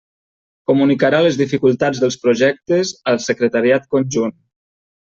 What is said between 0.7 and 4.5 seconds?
Comunicarà les dificultats dels projectes al Secretariat Conjunt.